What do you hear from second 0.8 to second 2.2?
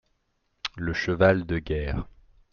cheval de guerre.